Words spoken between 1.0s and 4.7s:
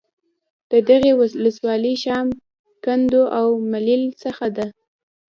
ولسوالۍ شام، کندو او ملیل څخه د